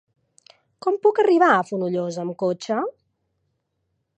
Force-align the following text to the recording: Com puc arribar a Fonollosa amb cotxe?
Com 0.85 0.95
puc 1.03 1.21
arribar 1.23 1.49
a 1.57 1.61
Fonollosa 1.67 2.25
amb 2.25 2.35
cotxe? 2.45 2.79